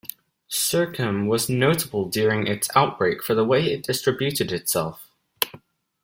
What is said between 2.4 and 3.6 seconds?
its outbreak for the